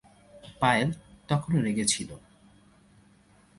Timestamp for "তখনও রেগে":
1.27-1.85